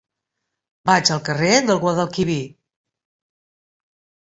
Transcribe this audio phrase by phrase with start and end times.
[0.89, 2.41] Vaig al carrer del Guadalquivir.